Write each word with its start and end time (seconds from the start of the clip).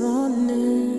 morning. 0.00 0.89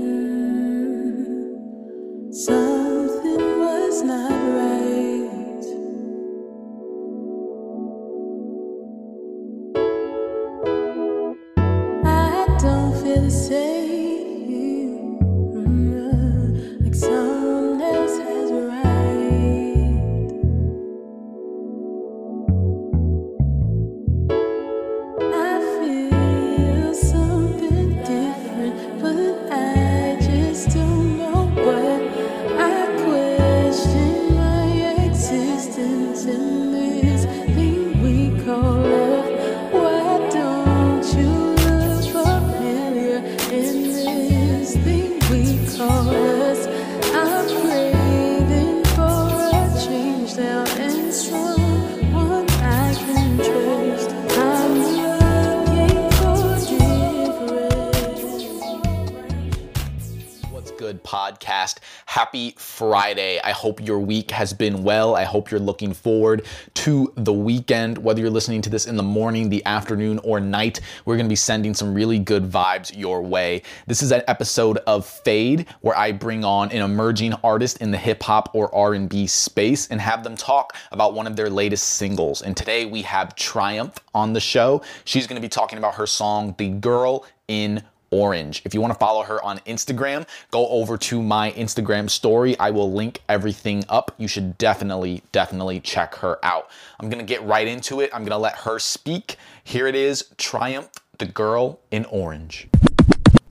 Happy 62.31 62.55
Friday. 62.57 63.41
I 63.43 63.51
hope 63.51 63.85
your 63.85 63.99
week 63.99 64.31
has 64.31 64.53
been 64.53 64.83
well. 64.83 65.17
I 65.17 65.25
hope 65.25 65.51
you're 65.51 65.59
looking 65.59 65.93
forward 65.93 66.45
to 66.75 67.11
the 67.17 67.33
weekend. 67.33 67.97
Whether 67.97 68.21
you're 68.21 68.29
listening 68.29 68.61
to 68.61 68.69
this 68.69 68.85
in 68.87 68.95
the 68.95 69.03
morning, 69.03 69.49
the 69.49 69.65
afternoon, 69.65 70.17
or 70.23 70.39
night, 70.39 70.79
we're 71.03 71.17
going 71.17 71.25
to 71.25 71.29
be 71.29 71.35
sending 71.35 71.73
some 71.73 71.93
really 71.93 72.19
good 72.19 72.49
vibes 72.49 72.97
your 72.97 73.21
way. 73.21 73.63
This 73.85 74.02
is 74.02 74.13
an 74.13 74.23
episode 74.29 74.77
of 74.87 75.05
Fade 75.05 75.65
where 75.81 75.97
I 75.97 76.13
bring 76.13 76.45
on 76.45 76.71
an 76.71 76.81
emerging 76.81 77.33
artist 77.43 77.81
in 77.81 77.91
the 77.91 77.97
hip 77.97 78.23
hop 78.23 78.55
or 78.55 78.73
R&B 78.73 79.27
space 79.27 79.89
and 79.89 79.99
have 79.99 80.23
them 80.23 80.37
talk 80.37 80.77
about 80.93 81.13
one 81.13 81.27
of 81.27 81.35
their 81.35 81.49
latest 81.49 81.95
singles. 81.95 82.43
And 82.43 82.55
today 82.55 82.85
we 82.85 83.02
have 83.02 83.35
Triumph 83.35 83.99
on 84.13 84.31
the 84.31 84.39
show. 84.39 84.83
She's 85.03 85.27
going 85.27 85.35
to 85.35 85.45
be 85.45 85.49
talking 85.49 85.77
about 85.77 85.95
her 85.95 86.07
song 86.07 86.55
The 86.57 86.69
Girl 86.69 87.25
in 87.49 87.83
Orange. 88.12 88.62
If 88.66 88.73
you 88.73 88.81
want 88.81 88.94
to 88.94 89.00
follow 89.00 89.23
her 89.23 89.42
on 89.44 89.59
Instagram, 89.59 90.28
go 90.52 90.67
over 90.67 90.98
to 90.98 91.22
my 91.22 91.52
Instagram 91.54 92.09
story. 92.09 92.58
I 92.59 92.70
will 92.70 92.92
link 92.92 93.22
everything 93.28 93.84
up. 93.90 94.14
You 94.17 94.28
should 94.28 94.58
definitely, 94.58 95.23
definitely 95.31 95.80
check 95.80 96.16
her 96.16 96.38
out. 96.44 96.70
I'm 97.00 97.09
going 97.09 97.26
to 97.26 97.26
get 97.26 97.44
right 97.44 97.67
into 97.67 98.02
it. 98.02 98.09
I'm 98.14 98.22
going 98.22 98.32
to 98.32 98.38
let 98.38 98.58
her 98.59 98.80
speak. 98.80 99.38
Here 99.64 99.88
it 99.88 99.95
is 99.95 100.26
Triumph, 100.38 100.89
the 101.17 101.26
girl 101.26 101.80
in 101.89 102.06
orange. 102.06 102.67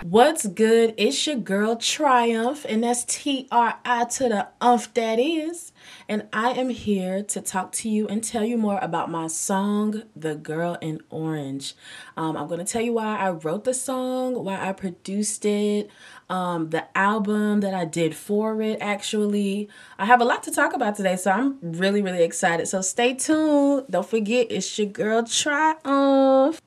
What's 0.02 0.46
good? 0.46 0.94
It's 0.96 1.26
your 1.26 1.36
girl 1.36 1.76
Triumph, 1.76 2.64
and 2.66 2.82
that's 2.82 3.04
T 3.04 3.46
R 3.52 3.78
I 3.84 4.06
to 4.06 4.30
the 4.30 4.48
umph 4.58 4.94
that 4.94 5.18
is. 5.18 5.72
And 6.08 6.26
I 6.32 6.52
am 6.52 6.70
here 6.70 7.22
to 7.24 7.42
talk 7.42 7.72
to 7.72 7.90
you 7.90 8.08
and 8.08 8.24
tell 8.24 8.42
you 8.42 8.56
more 8.56 8.78
about 8.80 9.10
my 9.10 9.26
song, 9.26 10.04
The 10.16 10.36
Girl 10.36 10.78
in 10.80 11.02
Orange. 11.10 11.74
Um, 12.16 12.38
I'm 12.38 12.46
going 12.46 12.64
to 12.64 12.72
tell 12.72 12.80
you 12.80 12.94
why 12.94 13.18
I 13.18 13.28
wrote 13.28 13.64
the 13.64 13.74
song, 13.74 14.42
why 14.42 14.66
I 14.66 14.72
produced 14.72 15.44
it, 15.44 15.90
um, 16.30 16.70
the 16.70 16.86
album 16.96 17.60
that 17.60 17.74
I 17.74 17.84
did 17.84 18.14
for 18.16 18.62
it, 18.62 18.78
actually. 18.80 19.68
I 19.98 20.06
have 20.06 20.22
a 20.22 20.24
lot 20.24 20.42
to 20.44 20.50
talk 20.50 20.72
about 20.72 20.96
today, 20.96 21.16
so 21.16 21.30
I'm 21.30 21.58
really, 21.60 22.00
really 22.00 22.22
excited. 22.22 22.68
So 22.68 22.80
stay 22.80 23.12
tuned. 23.12 23.84
Don't 23.90 24.08
forget, 24.08 24.46
it's 24.48 24.78
your 24.78 24.88
girl 24.88 25.24
Triumph. 25.24 26.62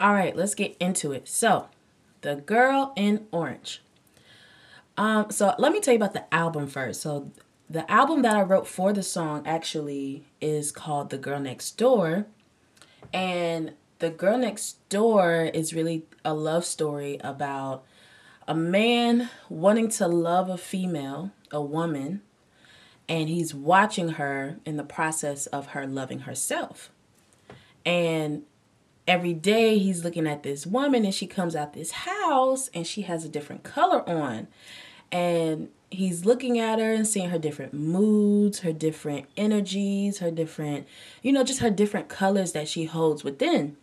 All 0.00 0.14
right, 0.14 0.36
let's 0.36 0.54
get 0.54 0.76
into 0.78 1.10
it. 1.10 1.26
So, 1.26 1.68
the 2.22 2.36
Girl 2.36 2.92
in 2.96 3.26
Orange. 3.32 3.82
Um, 4.96 5.30
so 5.30 5.54
let 5.58 5.72
me 5.72 5.80
tell 5.80 5.94
you 5.94 5.98
about 5.98 6.12
the 6.12 6.32
album 6.34 6.66
first. 6.66 7.00
So 7.00 7.30
the 7.68 7.90
album 7.90 8.22
that 8.22 8.36
I 8.36 8.42
wrote 8.42 8.66
for 8.66 8.92
the 8.92 9.02
song 9.02 9.46
actually 9.46 10.24
is 10.40 10.72
called 10.72 11.10
The 11.10 11.18
Girl 11.18 11.40
Next 11.40 11.78
Door. 11.78 12.26
And 13.12 13.72
The 14.00 14.10
Girl 14.10 14.36
Next 14.38 14.88
Door 14.88 15.50
is 15.54 15.72
really 15.72 16.04
a 16.24 16.34
love 16.34 16.64
story 16.64 17.18
about 17.22 17.84
a 18.46 18.54
man 18.54 19.30
wanting 19.48 19.88
to 19.90 20.08
love 20.08 20.50
a 20.50 20.58
female, 20.58 21.30
a 21.52 21.62
woman, 21.62 22.22
and 23.08 23.28
he's 23.28 23.54
watching 23.54 24.10
her 24.10 24.58
in 24.64 24.76
the 24.76 24.84
process 24.84 25.46
of 25.46 25.68
her 25.68 25.86
loving 25.86 26.20
herself. 26.20 26.90
And 27.86 28.42
every 29.10 29.32
day 29.32 29.76
he's 29.76 30.04
looking 30.04 30.24
at 30.24 30.44
this 30.44 30.64
woman 30.64 31.04
and 31.04 31.12
she 31.12 31.26
comes 31.26 31.56
out 31.56 31.72
this 31.72 31.90
house 31.90 32.70
and 32.72 32.86
she 32.86 33.02
has 33.02 33.24
a 33.24 33.28
different 33.28 33.64
color 33.64 34.08
on. 34.08 34.46
And 35.10 35.68
he's 35.90 36.24
looking 36.24 36.60
at 36.60 36.78
her 36.78 36.92
and 36.94 37.08
seeing 37.08 37.30
her 37.30 37.38
different 37.38 37.74
moods 37.74 38.60
her 38.60 38.72
different 38.72 39.26
energies 39.36 40.18
her 40.18 40.30
different 40.30 40.86
you 41.20 41.32
know 41.32 41.42
just 41.42 41.58
her 41.58 41.68
different 41.68 42.08
colors 42.08 42.52
that 42.52 42.68
she 42.68 42.84
holds 42.84 43.24
within. 43.24 43.76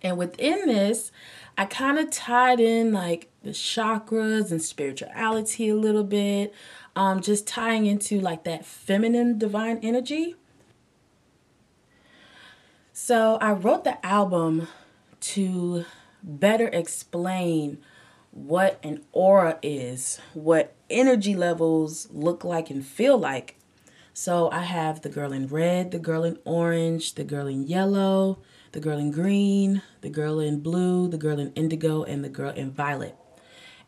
And 0.00 0.16
within 0.16 0.66
this 0.66 1.10
i 1.58 1.64
kind 1.64 1.98
of 1.98 2.08
tied 2.10 2.60
in 2.60 2.92
like 2.92 3.28
the 3.42 3.50
chakras 3.50 4.52
and 4.52 4.62
spirituality 4.62 5.68
a 5.68 5.74
little 5.74 6.04
bit 6.04 6.54
um 6.94 7.20
just 7.20 7.48
tying 7.48 7.86
into 7.86 8.20
like 8.20 8.44
that 8.44 8.64
feminine 8.64 9.36
divine 9.36 9.80
energy 9.82 10.36
so 13.02 13.38
I 13.40 13.52
wrote 13.52 13.84
the 13.84 14.04
album 14.04 14.68
to 15.20 15.86
better 16.22 16.68
explain 16.68 17.78
what 18.30 18.78
an 18.82 19.02
aura 19.12 19.58
is, 19.62 20.20
what 20.34 20.74
energy 20.90 21.34
levels 21.34 22.08
look 22.12 22.44
like 22.44 22.68
and 22.68 22.84
feel 22.84 23.16
like. 23.16 23.56
So 24.12 24.50
I 24.50 24.64
have 24.64 25.00
the 25.00 25.08
girl 25.08 25.32
in 25.32 25.46
red, 25.46 25.92
the 25.92 25.98
girl 25.98 26.24
in 26.24 26.38
orange, 26.44 27.14
the 27.14 27.24
girl 27.24 27.46
in 27.46 27.66
yellow, 27.66 28.38
the 28.72 28.80
girl 28.80 28.98
in 28.98 29.12
green, 29.12 29.80
the 30.02 30.10
girl 30.10 30.38
in 30.38 30.60
blue, 30.60 31.08
the 31.08 31.16
girl 31.16 31.40
in 31.40 31.54
indigo, 31.54 32.04
and 32.04 32.22
the 32.22 32.28
girl 32.28 32.50
in 32.50 32.70
violet. 32.70 33.16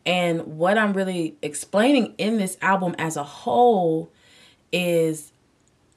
And 0.06 0.56
what 0.56 0.78
I'm 0.78 0.94
really 0.94 1.36
explaining 1.42 2.14
in 2.16 2.38
this 2.38 2.56
album 2.62 2.94
as 2.96 3.18
a 3.18 3.24
whole 3.24 4.10
is 4.72 5.32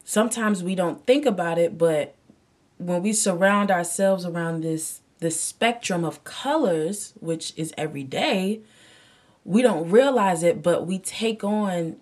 sometimes 0.03 0.61
we 0.61 0.75
don't 0.75 1.05
think 1.07 1.25
about 1.25 1.57
it, 1.57 1.77
but 1.77 2.13
when 2.77 3.01
we 3.01 3.13
surround 3.13 3.71
ourselves 3.71 4.25
around 4.25 4.61
this 4.61 5.01
this 5.19 5.39
spectrum 5.39 6.03
of 6.03 6.23
colors, 6.23 7.13
which 7.19 7.53
is 7.55 7.73
every 7.77 8.03
day, 8.03 8.61
we 9.45 9.61
don't 9.61 9.89
realize 9.89 10.43
it, 10.43 10.61
but 10.61 10.85
we 10.85 10.99
take 10.99 11.43
on 11.43 11.95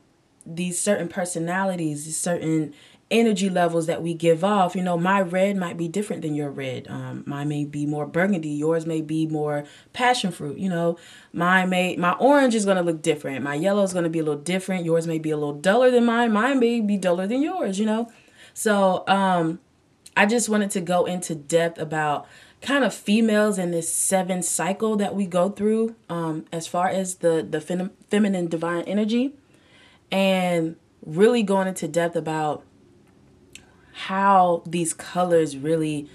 these 0.45 0.79
certain 0.79 1.07
personalities, 1.07 2.05
these 2.05 2.17
certain 2.17 2.73
energy 3.11 3.49
levels 3.49 3.85
that 3.85 4.01
we 4.01 4.13
give 4.13 4.43
off. 4.43 4.75
You 4.75 4.81
know, 4.81 4.97
my 4.97 5.21
red 5.21 5.55
might 5.55 5.77
be 5.77 5.87
different 5.87 6.23
than 6.23 6.33
your 6.33 6.49
red. 6.49 6.87
Um, 6.89 7.23
mine 7.27 7.47
may 7.47 7.63
be 7.65 7.85
more 7.85 8.07
burgundy. 8.07 8.49
Yours 8.49 8.85
may 8.85 9.01
be 9.01 9.27
more 9.27 9.65
passion 9.93 10.31
fruit. 10.31 10.57
You 10.57 10.69
know, 10.69 10.97
mine 11.31 11.69
may 11.69 11.95
my 11.95 12.13
orange 12.13 12.55
is 12.55 12.65
gonna 12.65 12.81
look 12.81 13.01
different. 13.01 13.43
My 13.43 13.55
yellow 13.55 13.83
is 13.83 13.93
gonna 13.93 14.09
be 14.09 14.19
a 14.19 14.23
little 14.23 14.41
different. 14.41 14.85
Yours 14.85 15.05
may 15.05 15.19
be 15.19 15.29
a 15.29 15.37
little 15.37 15.53
duller 15.53 15.91
than 15.91 16.05
mine. 16.05 16.33
Mine 16.33 16.59
may 16.59 16.81
be 16.81 16.97
duller 16.97 17.27
than 17.27 17.41
yours. 17.41 17.79
You 17.79 17.85
know, 17.85 18.11
so 18.53 19.03
um, 19.07 19.59
I 20.15 20.25
just 20.25 20.49
wanted 20.49 20.71
to 20.71 20.81
go 20.81 21.05
into 21.05 21.35
depth 21.35 21.79
about 21.79 22.27
kind 22.61 22.83
of 22.83 22.93
females 22.93 23.57
in 23.57 23.71
this 23.71 23.93
seven 23.93 24.41
cycle 24.41 24.95
that 24.97 25.15
we 25.15 25.25
go 25.25 25.49
through 25.49 25.95
um, 26.09 26.45
as 26.51 26.67
far 26.67 26.87
as 26.87 27.15
the 27.15 27.45
the 27.47 27.59
fem- 27.59 27.91
feminine 28.09 28.47
divine 28.47 28.83
energy 28.83 29.33
and 30.11 30.75
really 31.05 31.43
going 31.43 31.67
into 31.67 31.87
depth 31.87 32.15
about 32.15 32.63
how 33.93 34.63
these 34.65 34.93
colors 34.93 35.57
really 35.57 36.09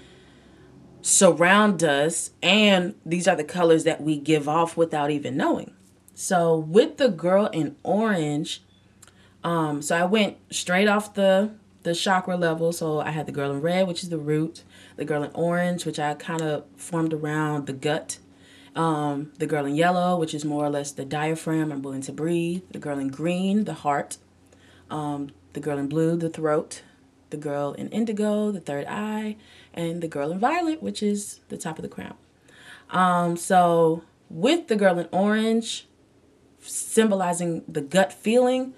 surround 1.01 1.83
us 1.83 2.31
and 2.41 2.95
these 3.05 3.27
are 3.27 3.35
the 3.35 3.43
colors 3.43 3.83
that 3.83 4.01
we 4.01 4.17
give 4.17 4.49
off 4.49 4.75
without 4.75 5.11
even 5.11 5.37
knowing. 5.37 5.73
So 6.13 6.57
with 6.57 6.97
the 6.97 7.09
girl 7.09 7.47
in 7.47 7.75
orange 7.83 8.63
um 9.43 9.81
so 9.81 9.95
i 9.95 10.03
went 10.03 10.37
straight 10.49 10.87
off 10.87 11.13
the 11.13 11.51
the 11.83 11.95
chakra 11.95 12.35
level 12.35 12.71
so 12.71 12.99
i 12.99 13.11
had 13.11 13.25
the 13.25 13.31
girl 13.31 13.51
in 13.51 13.61
red 13.61 13.87
which 13.87 14.03
is 14.03 14.09
the 14.09 14.17
root 14.17 14.63
the 14.95 15.05
girl 15.05 15.23
in 15.23 15.31
orange 15.33 15.85
which 15.85 15.99
i 15.99 16.13
kind 16.13 16.41
of 16.41 16.63
formed 16.77 17.13
around 17.13 17.67
the 17.67 17.73
gut 17.73 18.19
um, 18.75 19.31
the 19.39 19.47
girl 19.47 19.65
in 19.65 19.75
yellow 19.75 20.17
which 20.17 20.33
is 20.33 20.45
more 20.45 20.65
or 20.65 20.69
less 20.69 20.91
the 20.91 21.05
diaphragm 21.05 21.71
i'm 21.71 21.81
willing 21.81 22.01
to 22.01 22.11
breathe 22.11 22.61
the 22.71 22.79
girl 22.79 22.99
in 22.99 23.07
green 23.09 23.65
the 23.65 23.73
heart 23.73 24.17
um, 24.89 25.31
the 25.53 25.59
girl 25.59 25.77
in 25.77 25.87
blue 25.87 26.15
the 26.15 26.29
throat 26.29 26.83
the 27.29 27.37
girl 27.37 27.73
in 27.73 27.89
indigo 27.89 28.51
the 28.51 28.59
third 28.59 28.85
eye 28.87 29.35
and 29.73 30.01
the 30.01 30.07
girl 30.07 30.31
in 30.31 30.39
violet 30.39 30.83
which 30.83 31.01
is 31.01 31.39
the 31.49 31.57
top 31.57 31.77
of 31.77 31.81
the 31.81 31.89
crown 31.89 32.15
um, 32.91 33.37
so 33.37 34.03
with 34.29 34.67
the 34.67 34.75
girl 34.75 34.99
in 34.99 35.07
orange, 35.11 35.87
symbolizing 36.61 37.63
the 37.67 37.81
gut 37.81 38.11
feeling. 38.13 38.73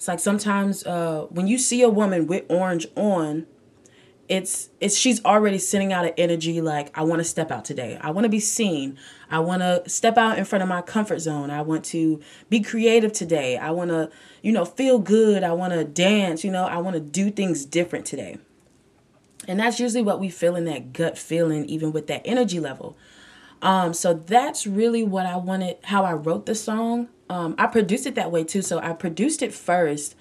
It's 0.00 0.08
like 0.08 0.18
sometimes 0.18 0.86
uh, 0.86 1.26
when 1.28 1.46
you 1.46 1.58
see 1.58 1.82
a 1.82 1.90
woman 1.90 2.26
with 2.26 2.46
orange 2.48 2.86
on, 2.96 3.46
it's 4.30 4.70
it's 4.80 4.96
she's 4.96 5.22
already 5.26 5.58
sending 5.58 5.92
out 5.92 6.06
an 6.06 6.14
energy 6.16 6.62
like 6.62 6.96
I 6.96 7.02
want 7.02 7.20
to 7.20 7.24
step 7.24 7.50
out 7.50 7.66
today. 7.66 7.98
I 8.00 8.10
want 8.10 8.24
to 8.24 8.30
be 8.30 8.40
seen. 8.40 8.96
I 9.30 9.40
want 9.40 9.60
to 9.60 9.82
step 9.86 10.16
out 10.16 10.38
in 10.38 10.46
front 10.46 10.62
of 10.62 10.70
my 10.70 10.80
comfort 10.80 11.18
zone. 11.18 11.50
I 11.50 11.60
want 11.60 11.84
to 11.86 12.18
be 12.48 12.60
creative 12.60 13.12
today. 13.12 13.58
I 13.58 13.72
want 13.72 13.90
to, 13.90 14.10
you 14.40 14.52
know, 14.52 14.64
feel 14.64 15.00
good. 15.00 15.44
I 15.44 15.52
want 15.52 15.74
to 15.74 15.84
dance, 15.84 16.44
you 16.44 16.50
know, 16.50 16.64
I 16.64 16.78
want 16.78 16.94
to 16.94 17.00
do 17.00 17.30
things 17.30 17.66
different 17.66 18.06
today. 18.06 18.38
And 19.46 19.60
that's 19.60 19.78
usually 19.78 20.02
what 20.02 20.18
we 20.18 20.30
feel 20.30 20.56
in 20.56 20.64
that 20.64 20.94
gut 20.94 21.18
feeling 21.18 21.66
even 21.66 21.92
with 21.92 22.06
that 22.06 22.22
energy 22.24 22.58
level. 22.58 22.96
Um 23.62 23.92
so 23.92 24.14
that's 24.14 24.66
really 24.66 25.02
what 25.02 25.26
I 25.26 25.36
wanted 25.36 25.78
how 25.84 26.04
I 26.04 26.12
wrote 26.12 26.46
the 26.46 26.54
song. 26.54 27.08
Um 27.28 27.54
I 27.58 27.66
produced 27.66 28.06
it 28.06 28.14
that 28.16 28.30
way 28.30 28.44
too. 28.44 28.62
So 28.62 28.78
I 28.78 28.92
produced 28.92 29.42
it 29.42 29.52
first 29.54 30.16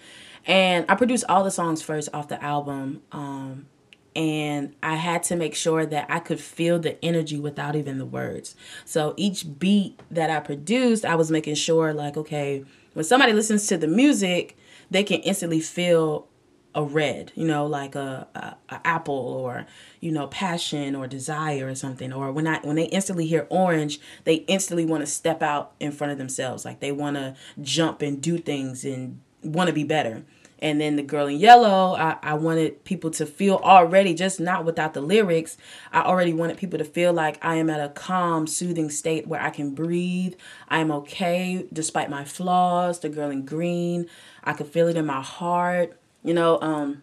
and 0.46 0.86
I 0.90 0.96
produced 0.96 1.26
all 1.30 1.44
the 1.44 1.52
songs 1.52 1.82
first 1.82 2.10
off 2.14 2.28
the 2.28 2.42
album. 2.44 3.02
Um 3.12 3.68
and 4.16 4.76
I 4.82 4.96
had 4.96 5.24
to 5.24 5.36
make 5.36 5.56
sure 5.56 5.86
that 5.86 6.08
I 6.10 6.20
could 6.20 6.40
feel 6.40 6.80
the 6.80 7.04
energy 7.04 7.40
without 7.40 7.76
even 7.76 8.00
the 8.00 8.06
words. 8.06 8.56
So 8.84 9.14
each 9.18 9.60
beat 9.60 10.00
that 10.12 10.30
I 10.30 10.40
produced, 10.40 11.06
I 11.06 11.16
was 11.16 11.32
making 11.32 11.56
sure 11.56 11.94
like 11.94 12.18
okay, 12.18 12.66
when 12.94 13.06
somebody 13.06 13.34
listens 13.34 13.68
to 13.68 13.78
the 13.78 13.88
music, 13.88 14.58
they 14.92 15.04
can 15.04 15.22
instantly 15.22 15.60
feel 15.60 16.28
a 16.76 16.84
red, 16.84 17.32
you 17.36 17.46
know, 17.46 17.66
like 17.66 17.96
a, 17.96 18.28
a, 18.36 18.56
a 18.74 18.88
apple 18.88 19.16
or 19.16 19.66
you 20.00 20.12
know 20.12 20.28
passion 20.28 20.96
or 20.96 21.08
desire 21.08 21.68
or 21.68 21.76
something. 21.76 22.14
Or 22.14 22.32
when 22.32 22.48
I 22.48 22.60
when 22.60 22.76
they 22.76 22.86
instantly 22.86 23.28
hear 23.28 23.48
orange, 23.50 24.00
they 24.24 24.36
instantly 24.36 24.86
want 24.86 25.02
to 25.02 25.08
step 25.08 25.42
out 25.42 25.74
in 25.80 25.92
front 25.92 26.12
of 26.12 26.18
themselves, 26.18 26.66
like 26.66 26.80
they 26.80 26.92
want 26.92 27.16
to 27.16 27.36
jump 27.62 28.02
and 28.02 28.22
do 28.22 28.38
things 28.38 28.86
and 28.86 29.20
want 29.44 29.68
to 29.68 29.74
be 29.74 29.84
better. 29.84 30.24
And 30.62 30.82
then 30.82 30.98
the 30.98 31.04
girl 31.04 31.28
in 31.28 31.38
yellow, 31.38 31.96
I, 31.96 32.18
I 32.22 32.34
wanted 32.34 32.84
people 32.84 33.12
to 33.12 33.26
feel 33.26 33.56
already, 33.64 34.14
just 34.14 34.42
not 34.42 34.66
without 34.66 34.94
the 34.94 35.02
lyrics. 35.02 35.58
I 35.94 36.02
already 36.02 36.34
wanted 36.34 36.58
people 36.58 36.78
to 36.80 36.86
feel 36.86 37.14
like 37.14 37.44
I 37.44 37.56
am 37.56 37.70
at 37.70 37.80
a 37.80 37.90
calm, 37.90 38.46
soothing 38.46 38.90
state 38.90 39.26
where 39.26 39.42
I 39.42 39.52
can 39.52 39.74
breathe. 39.74 40.34
I 40.68 40.80
am 40.80 40.92
okay 40.92 41.66
despite 41.72 42.10
my 42.10 42.26
flaws. 42.26 43.00
The 43.00 43.08
girl 43.08 43.30
in 43.30 43.46
green, 43.46 44.08
I 44.44 44.52
could 44.52 44.68
feel 44.68 44.90
it 44.90 44.98
in 44.98 45.06
my 45.06 45.22
heart. 45.22 45.98
You 46.24 46.34
know, 46.34 46.60
um, 46.62 47.02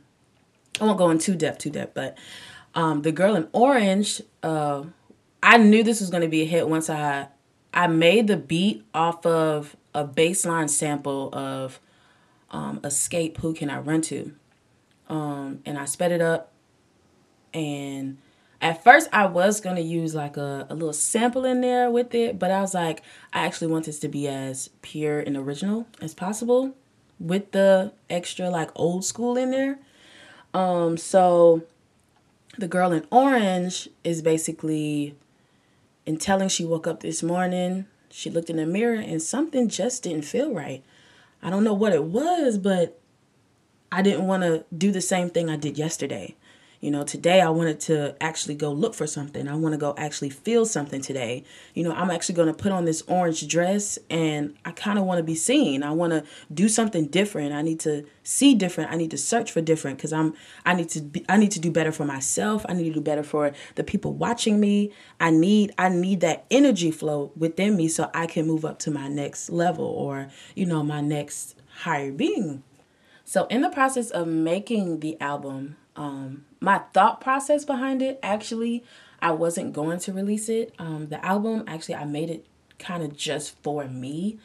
I 0.81 0.85
won't 0.85 0.99
go 0.99 1.11
in 1.11 1.19
too 1.19 1.35
depth, 1.35 1.59
too 1.59 1.71
depth, 1.71 1.95
but 1.95 2.19
um, 2.75 3.03
the 3.03 3.13
girl 3.13 3.35
in 3.35 3.49
orange, 3.53 4.21
uh, 4.43 4.85
I 5.43 5.57
knew 5.57 5.83
this 5.83 6.01
was 6.01 6.11
going 6.11 6.23
to 6.23 6.29
be 6.29 6.43
a 6.43 6.47
hit 6.47 6.69
once 6.69 6.91
I 6.91 7.29
I 7.73 7.89
made 7.89 8.27
the 8.27 8.37
beat 8.37 8.85
off 8.95 9.25
of 9.27 9.77
a 9.95 10.05
baseline 10.07 10.69
sample 10.69 11.31
of 11.35 11.81
um, 12.51 12.81
Xscape 12.81 13.39
who 13.39 13.55
can 13.55 13.71
i 13.71 13.79
run 13.79 14.03
to? 14.03 14.35
Um, 15.09 15.61
and 15.65 15.79
i 15.79 15.85
sped 15.85 16.11
it 16.11 16.21
up 16.21 16.53
and 17.55 18.19
at 18.61 18.83
first 18.83 19.09
i 19.13 19.25
was 19.25 19.61
going 19.61 19.77
to 19.77 19.83
use 19.83 20.17
like 20.17 20.37
a, 20.37 20.67
a 20.69 20.75
little 20.75 20.93
sample 20.93 21.45
in 21.45 21.61
there 21.61 21.93
with 21.93 22.13
it 22.13 22.41
but 22.41 22.51
i 22.51 22.61
was 22.61 22.75
like 22.75 23.03
i 23.33 23.47
actually 23.47 23.69
want 23.69 23.85
this 23.85 24.01
to 24.01 24.09
be 24.09 24.27
as 24.27 24.69
pure 24.83 25.21
and 25.21 25.37
original 25.37 25.87
as 26.01 26.13
possible 26.13 26.75
with 27.19 27.53
the 27.53 27.93
extra 28.11 28.51
like 28.51 28.71
old 28.75 29.05
school 29.05 29.37
in 29.37 29.51
there 29.51 29.79
um 30.55 30.97
so 30.97 31.63
the 32.59 32.69
girl 32.69 32.93
in 32.93 33.07
orange 33.11 33.89
is 34.05 34.23
basically 34.23 35.15
in 36.05 36.17
telling 36.17 36.49
she 36.49 36.65
woke 36.65 36.87
up 36.87 37.01
this 37.01 37.23
morning 37.23 37.87
she 38.11 38.31
looked 38.31 38.51
in 38.51 38.57
the 38.57 38.67
mirror 38.67 39.01
and 39.01 39.23
something 39.23 39.69
just 39.69 40.03
didn't 40.03 40.25
feel 40.25 40.53
right 40.53 40.83
I 41.43 41.51
don't 41.51 41.65
know 41.65 41.75
what 41.75 41.93
it 41.93 42.05
was, 42.05 42.59
but 42.59 42.99
I 43.93 44.03
didn't 44.03 44.27
want 44.27 44.43
to 44.43 44.65
do 44.77 44.91
the 44.91 45.01
same 45.01 45.31
thing 45.31 45.49
I 45.49 45.57
did 45.57 45.79
yesterday. 45.79 46.35
You 46.81 46.90
know, 46.90 47.05
today 47.05 47.40
I 47.40 47.49
wanted 47.49 47.81
to 47.81 48.14
actually 48.23 48.55
go 48.55 48.70
look 48.70 48.94
for 48.94 49.06
something. 49.06 49.49
I 49.49 49.55
want 49.55 49.73
to 49.73 49.78
go 49.78 49.94
actually 49.96 50.31
feel 50.31 50.67
something 50.67 51.00
today. 51.00 51.44
You 51.75 51.84
know, 51.84 51.93
I'm 51.93 52.11
actually 52.11 52.34
going 52.34 52.49
to 52.49 52.55
put 52.55 52.73
on 52.73 52.84
this 52.84 53.02
orange 53.06 53.46
dress 53.49 53.99
and 54.11 54.55
I 54.64 54.73
kind 54.73 54.99
of 54.99 55.05
want 55.05 55.19
to 55.19 55.23
be 55.23 55.34
seen. 55.34 55.82
I 55.82 55.93
want 55.93 56.12
to 56.12 56.25
do 56.52 56.69
something 56.69 57.06
different. 57.06 57.52
I 57.55 57.62
need 57.62 57.81
to 57.81 58.05
see 58.23 58.55
different. 58.55 58.93
I 58.93 58.96
need 58.96 59.11
to 59.12 59.19
search 59.19 59.52
for 59.52 59.61
different 59.61 59.99
cuz 59.99 60.12
I'm 60.12 60.34
I 60.64 60.75
need 60.75 60.88
to 60.90 61.00
be 61.00 61.25
I 61.28 61.37
need 61.37 61.52
to 61.52 61.61
do 61.61 61.70
better 61.70 61.93
for 61.93 62.05
myself. 62.05 62.67
I 62.69 62.75
need 62.75 62.88
to 62.88 62.94
do 62.94 63.00
better 63.00 63.22
for 63.22 63.52
the 63.76 63.84
people 63.84 64.12
watching 64.12 64.61
me. 64.61 64.93
I 65.19 65.31
need 65.31 65.72
I 65.79 65.88
need 65.88 66.20
that 66.20 66.44
energy 66.50 66.90
flow 66.90 67.32
within 67.37 67.76
me 67.76 67.88
so 67.88 68.11
I 68.12 68.26
can 68.26 68.46
move 68.46 68.64
up 68.64 68.79
to 68.81 68.90
my 68.90 69.08
next 69.08 69.49
level 69.50 69.87
or, 69.87 70.29
you 70.55 70.67
know, 70.67 70.82
my 70.82 71.00
next 71.00 71.56
higher 71.82 72.12
being. 72.12 72.62
So 73.25 73.46
in 73.46 73.61
the 73.61 73.70
process 73.70 74.11
of 74.11 74.29
making 74.29 75.00
the 75.00 75.20
album, 75.20 75.76
um, 75.96 76.44
my 76.60 76.78
thought 76.93 77.20
process 77.20 77.64
behind 77.64 78.02
it 78.02 78.19
actually 78.22 78.84
i 79.20 79.31
wasn't 79.31 79.72
going 79.72 79.98
to 79.98 80.12
release 80.12 80.48
it. 80.48 80.75
Um, 80.78 81.08
the 81.08 81.25
album 81.25 81.64
actually 81.66 81.96
i 81.96 82.04
made 82.04 82.31
it 82.31 82.46
kind 82.78 83.02
of 83.02 83.16
just 83.16 83.60
for 83.62 83.84
me. 83.88 84.38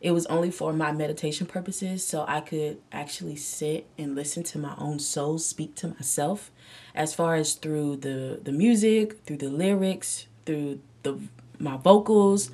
It 0.00 0.12
was 0.12 0.26
only 0.26 0.50
for 0.50 0.72
my 0.72 0.92
meditation 0.92 1.46
purposes 1.46 2.06
so 2.06 2.24
i 2.26 2.40
could 2.40 2.78
actually 2.92 3.36
sit 3.36 3.86
and 3.98 4.14
listen 4.14 4.42
to 4.44 4.58
my 4.58 4.74
own 4.78 4.98
soul 4.98 5.38
speak 5.38 5.74
to 5.76 5.88
myself. 5.88 6.50
As 6.94 7.14
far 7.14 7.34
as 7.34 7.54
through 7.54 7.96
the 7.96 8.40
the 8.42 8.52
music 8.52 9.24
through 9.24 9.38
the 9.38 9.50
lyrics 9.50 10.26
through 10.44 10.80
the 11.02 11.18
my 11.58 11.76
vocals 11.76 12.50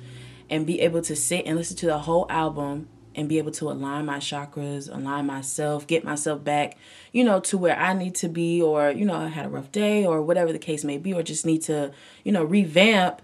and 0.49 0.65
be 0.65 0.81
able 0.81 1.01
to 1.01 1.15
sit 1.15 1.45
and 1.45 1.57
listen 1.57 1.77
to 1.77 1.85
the 1.85 1.99
whole 1.99 2.25
album 2.29 2.87
and 3.15 3.29
be 3.29 3.37
able 3.37 3.51
to 3.51 3.69
align 3.69 4.05
my 4.05 4.17
chakras, 4.17 4.93
align 4.93 5.25
myself, 5.25 5.87
get 5.87 6.03
myself 6.03 6.43
back, 6.43 6.77
you 7.11 7.23
know, 7.23 7.39
to 7.41 7.57
where 7.57 7.77
I 7.77 7.93
need 7.93 8.15
to 8.15 8.29
be, 8.29 8.61
or, 8.61 8.91
you 8.91 9.05
know, 9.05 9.15
I 9.15 9.27
had 9.27 9.45
a 9.45 9.49
rough 9.49 9.71
day, 9.71 10.05
or 10.05 10.21
whatever 10.21 10.51
the 10.51 10.59
case 10.59 10.83
may 10.83 10.97
be, 10.97 11.13
or 11.13 11.23
just 11.23 11.45
need 11.45 11.61
to, 11.63 11.91
you 12.23 12.31
know, 12.31 12.43
revamp. 12.43 13.21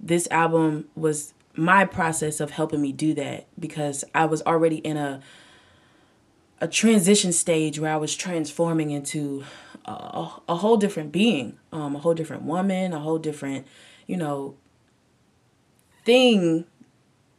This 0.00 0.28
album 0.30 0.88
was 0.94 1.34
my 1.54 1.84
process 1.84 2.40
of 2.40 2.50
helping 2.50 2.80
me 2.82 2.92
do 2.92 3.14
that 3.14 3.46
because 3.58 4.04
I 4.14 4.24
was 4.24 4.42
already 4.42 4.76
in 4.76 4.96
a 4.96 5.20
a 6.60 6.68
transition 6.68 7.32
stage 7.32 7.80
where 7.80 7.92
I 7.92 7.96
was 7.96 8.14
transforming 8.14 8.92
into 8.92 9.42
a, 9.84 10.28
a 10.48 10.54
whole 10.54 10.76
different 10.76 11.10
being, 11.10 11.58
um, 11.72 11.96
a 11.96 11.98
whole 11.98 12.14
different 12.14 12.44
woman, 12.44 12.92
a 12.92 13.00
whole 13.00 13.18
different, 13.18 13.66
you 14.06 14.16
know, 14.16 14.54
thing 16.04 16.64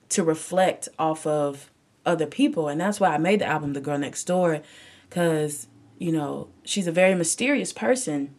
to 0.09 0.23
reflect 0.23 0.89
off 0.99 1.25
of 1.25 1.71
other 2.05 2.25
people. 2.25 2.67
And 2.67 2.79
that's 2.81 2.99
why 2.99 3.13
i 3.13 3.17
made 3.17 3.39
the 3.39 3.45
album 3.45 3.73
the 3.73 3.81
girl 3.81 3.97
next 3.97 4.23
door 4.25 4.61
because 5.09 5.67
you 5.99 6.11
know 6.11 6.49
she's 6.63 6.87
a 6.87 6.91
very 6.91 7.15
mysterious 7.15 7.73
person. 7.73 8.33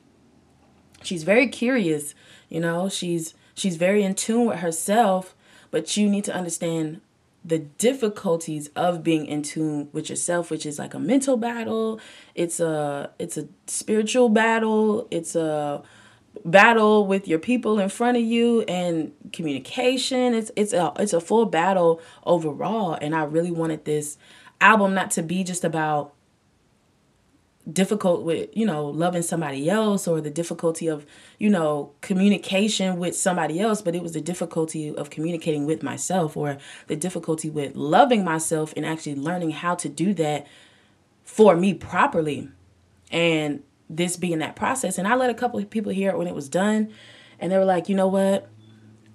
She's 1.02 1.22
very 1.22 1.48
curious 1.48 2.14
you 2.48 2.60
know 2.60 2.88
she's 2.88 3.34
she's 3.54 3.76
very 3.76 4.02
in 4.02 4.14
tune 4.14 4.46
with 4.46 4.60
herself 4.60 5.34
but 5.70 5.96
you 5.96 6.08
need 6.08 6.24
to 6.24 6.34
understand 6.34 7.00
the 7.44 7.58
difficulties 7.58 8.70
of 8.74 9.02
being 9.02 9.26
in 9.26 9.42
tune 9.42 9.88
with 9.92 10.08
yourself 10.08 10.50
which 10.50 10.64
is 10.64 10.78
like 10.78 10.94
a 10.94 10.98
mental 10.98 11.36
battle. 11.36 12.00
It's 12.34 12.60
a 12.60 13.10
it's 13.18 13.36
a 13.36 13.48
spiritual 13.66 14.28
battle. 14.28 15.06
It's 15.10 15.34
a 15.36 15.82
battle 16.44 17.06
with 17.06 17.28
your 17.28 17.38
people 17.38 17.78
in 17.78 17.88
front 17.88 18.16
of 18.16 18.22
you 18.22 18.62
and 18.62 19.12
communication 19.32 20.34
it's 20.34 20.50
it's 20.56 20.72
a 20.72 20.92
it's 20.98 21.12
a 21.12 21.20
full 21.20 21.46
battle 21.46 22.00
overall. 22.24 22.94
And 23.00 23.14
I 23.14 23.24
really 23.24 23.50
wanted 23.50 23.84
this 23.84 24.18
album 24.60 24.94
not 24.94 25.10
to 25.12 25.22
be 25.22 25.44
just 25.44 25.64
about 25.64 26.12
difficult 27.72 28.22
with 28.22 28.50
you 28.52 28.66
know 28.66 28.86
loving 28.86 29.22
somebody 29.22 29.70
else 29.70 30.06
or 30.06 30.20
the 30.20 30.30
difficulty 30.30 30.86
of 30.86 31.06
you 31.38 31.48
know 31.48 31.92
communication 32.02 32.98
with 32.98 33.16
somebody 33.16 33.58
else 33.58 33.80
but 33.80 33.94
it 33.94 34.02
was 34.02 34.12
the 34.12 34.20
difficulty 34.20 34.94
of 34.94 35.08
communicating 35.08 35.64
with 35.64 35.82
myself 35.82 36.36
or 36.36 36.58
the 36.88 36.96
difficulty 36.96 37.48
with 37.48 37.74
loving 37.74 38.22
myself 38.22 38.74
and 38.76 38.84
actually 38.84 39.14
learning 39.14 39.50
how 39.50 39.74
to 39.74 39.88
do 39.88 40.12
that 40.12 40.46
for 41.24 41.56
me 41.56 41.74
properly. 41.74 42.48
And 43.10 43.62
this 43.88 44.16
being 44.16 44.38
that 44.38 44.56
process. 44.56 44.98
And 44.98 45.06
I 45.06 45.14
let 45.14 45.30
a 45.30 45.34
couple 45.34 45.58
of 45.58 45.70
people 45.70 45.92
hear 45.92 46.10
it 46.10 46.18
when 46.18 46.26
it 46.26 46.34
was 46.34 46.48
done, 46.48 46.92
and 47.38 47.52
they 47.52 47.58
were 47.58 47.64
like, 47.64 47.88
you 47.88 47.94
know 47.94 48.08
what? 48.08 48.48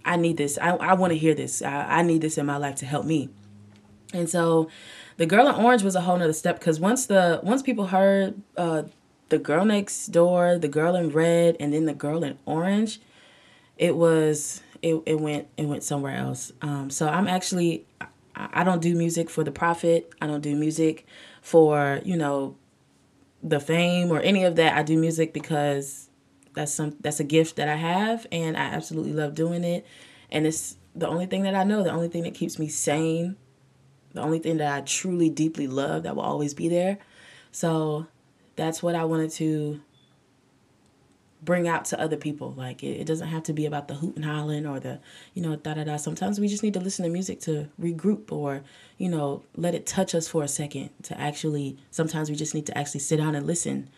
I 0.05 0.15
need 0.15 0.37
this. 0.37 0.57
I, 0.57 0.71
I 0.71 0.93
want 0.93 1.11
to 1.11 1.17
hear 1.17 1.33
this. 1.33 1.61
I, 1.61 1.99
I 1.99 2.01
need 2.01 2.21
this 2.21 2.37
in 2.37 2.45
my 2.45 2.57
life 2.57 2.75
to 2.75 2.85
help 2.85 3.05
me. 3.05 3.29
And 4.13 4.29
so 4.29 4.69
the 5.17 5.25
girl 5.25 5.47
in 5.47 5.55
orange 5.55 5.83
was 5.83 5.95
a 5.95 6.01
whole 6.01 6.17
nother 6.17 6.33
step 6.33 6.59
because 6.59 6.79
once 6.79 7.05
the 7.05 7.39
once 7.43 7.61
people 7.61 7.87
heard 7.87 8.41
uh, 8.57 8.83
the 9.29 9.37
girl 9.37 9.65
next 9.65 10.07
door, 10.07 10.57
the 10.57 10.67
girl 10.67 10.95
in 10.95 11.09
red, 11.09 11.57
and 11.59 11.73
then 11.73 11.85
the 11.85 11.93
girl 11.93 12.23
in 12.23 12.37
orange, 12.45 12.99
it 13.77 13.95
was 13.95 14.61
it, 14.81 15.01
it 15.05 15.19
went 15.19 15.47
it 15.57 15.65
went 15.65 15.83
somewhere 15.83 16.15
else. 16.15 16.51
Um, 16.61 16.89
so 16.89 17.07
I'm 17.07 17.27
actually 17.27 17.85
I, 18.01 18.07
I 18.35 18.63
don't 18.63 18.81
do 18.81 18.95
music 18.95 19.29
for 19.29 19.43
the 19.43 19.51
profit. 19.51 20.11
I 20.21 20.27
don't 20.27 20.41
do 20.41 20.55
music 20.55 21.05
for 21.41 22.01
you 22.03 22.17
know 22.17 22.55
the 23.41 23.59
fame 23.59 24.11
or 24.11 24.19
any 24.19 24.43
of 24.43 24.55
that. 24.55 24.75
I 24.77 24.83
do 24.83 24.97
music 24.97 25.33
because 25.33 26.09
that's 26.53 26.73
some 26.73 26.95
that's 26.99 27.19
a 27.19 27.23
gift 27.23 27.55
that 27.55 27.69
I 27.69 27.75
have 27.75 28.27
and 28.31 28.57
I 28.57 28.61
absolutely 28.61 29.13
love 29.13 29.35
doing 29.35 29.63
it. 29.63 29.85
And 30.31 30.45
it's 30.45 30.77
the 30.95 31.07
only 31.07 31.25
thing 31.25 31.43
that 31.43 31.55
I 31.55 31.63
know, 31.63 31.83
the 31.83 31.91
only 31.91 32.09
thing 32.09 32.23
that 32.23 32.33
keeps 32.33 32.59
me 32.59 32.67
sane, 32.67 33.37
the 34.13 34.21
only 34.21 34.39
thing 34.39 34.57
that 34.57 34.75
I 34.75 34.81
truly 34.81 35.29
deeply 35.29 35.67
love 35.67 36.03
that 36.03 36.15
will 36.15 36.23
always 36.23 36.53
be 36.53 36.67
there. 36.67 36.97
So 37.51 38.07
that's 38.55 38.83
what 38.83 38.95
I 38.95 39.05
wanted 39.05 39.31
to 39.31 39.81
bring 41.41 41.67
out 41.67 41.85
to 41.85 41.99
other 41.99 42.17
people. 42.17 42.53
Like 42.57 42.83
it, 42.83 43.01
it 43.01 43.05
doesn't 43.05 43.27
have 43.27 43.43
to 43.43 43.53
be 43.53 43.65
about 43.65 43.87
the 43.87 43.95
hoot 43.95 44.15
and 44.15 44.25
hollering 44.25 44.65
or 44.65 44.79
the, 44.79 44.99
you 45.33 45.41
know, 45.41 45.55
da 45.55 45.73
da 45.73 45.83
da. 45.83 45.97
Sometimes 45.97 46.39
we 46.39 46.47
just 46.47 46.63
need 46.63 46.73
to 46.73 46.79
listen 46.79 47.03
to 47.03 47.09
music 47.09 47.39
to 47.41 47.69
regroup 47.81 48.31
or, 48.31 48.63
you 48.97 49.09
know, 49.09 49.43
let 49.55 49.75
it 49.75 49.85
touch 49.85 50.13
us 50.13 50.27
for 50.27 50.43
a 50.43 50.47
second 50.47 50.89
to 51.03 51.19
actually 51.19 51.77
sometimes 51.91 52.29
we 52.29 52.35
just 52.35 52.53
need 52.53 52.65
to 52.65 52.77
actually 52.77 52.99
sit 52.99 53.17
down 53.17 53.35
and 53.35 53.47
listen 53.47 53.89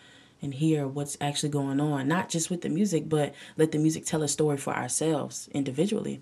and 0.41 0.55
hear 0.55 0.88
what's 0.88 1.17
actually 1.21 1.50
going 1.50 1.79
on. 1.79 2.07
Not 2.07 2.29
just 2.29 2.50
with 2.50 2.62
the 2.62 2.69
music, 2.69 3.07
but 3.07 3.33
let 3.57 3.71
the 3.71 3.77
music 3.77 4.05
tell 4.05 4.24
a 4.24 4.27
story 4.27 4.57
for 4.57 4.75
ourselves 4.75 5.50
individually. 5.53 6.21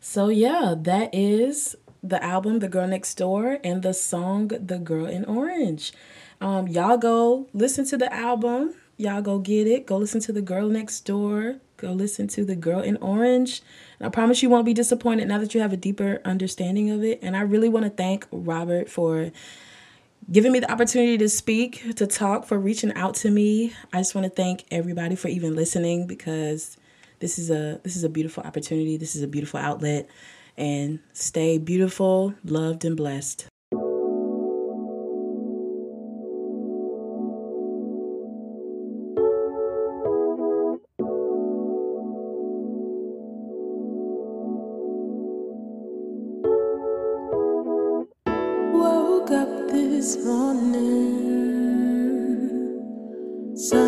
So 0.00 0.28
yeah, 0.28 0.74
that 0.76 1.14
is 1.14 1.76
the 2.02 2.22
album 2.22 2.60
The 2.60 2.68
Girl 2.68 2.86
Next 2.86 3.14
Door 3.16 3.58
and 3.64 3.82
the 3.82 3.94
song 3.94 4.48
The 4.48 4.78
Girl 4.78 5.06
in 5.06 5.24
Orange. 5.24 5.92
Um, 6.40 6.68
y'all 6.68 6.98
go 6.98 7.48
listen 7.52 7.86
to 7.86 7.96
the 7.96 8.12
album 8.12 8.74
Y'all 8.98 9.20
go 9.20 9.38
get 9.38 9.66
it. 9.66 9.86
Go 9.86 9.98
listen 9.98 10.20
to 10.22 10.32
The 10.32 10.40
Girl 10.40 10.68
Next 10.68 11.00
Door. 11.00 11.56
Go 11.76 11.92
listen 11.92 12.28
to 12.28 12.44
The 12.44 12.56
Girl 12.56 12.80
in 12.80 12.96
Orange. 12.98 13.60
And 13.98 14.06
I 14.06 14.10
promise 14.10 14.42
you 14.42 14.48
won't 14.48 14.64
be 14.64 14.72
disappointed 14.72 15.28
now 15.28 15.38
that 15.38 15.54
you 15.54 15.60
have 15.60 15.72
a 15.72 15.76
deeper 15.76 16.20
understanding 16.24 16.90
of 16.90 17.04
it. 17.04 17.18
And 17.22 17.36
I 17.36 17.42
really 17.42 17.68
want 17.68 17.84
to 17.84 17.90
thank 17.90 18.26
Robert 18.32 18.88
for 18.88 19.30
giving 20.32 20.50
me 20.50 20.60
the 20.60 20.72
opportunity 20.72 21.18
to 21.18 21.28
speak, 21.28 21.96
to 21.96 22.06
talk, 22.06 22.46
for 22.46 22.58
reaching 22.58 22.94
out 22.94 23.14
to 23.16 23.30
me. 23.30 23.74
I 23.92 23.98
just 23.98 24.14
want 24.14 24.24
to 24.24 24.30
thank 24.30 24.64
everybody 24.70 25.14
for 25.14 25.28
even 25.28 25.54
listening 25.54 26.06
because 26.06 26.78
this 27.20 27.38
is 27.38 27.50
a 27.50 27.80
this 27.82 27.96
is 27.96 28.04
a 28.04 28.08
beautiful 28.08 28.44
opportunity. 28.44 28.96
This 28.96 29.14
is 29.14 29.22
a 29.22 29.28
beautiful 29.28 29.60
outlet. 29.60 30.08
And 30.56 31.00
stay 31.12 31.58
beautiful, 31.58 32.34
loved, 32.44 32.86
and 32.86 32.96
blessed. 32.96 33.46
So 53.56 53.85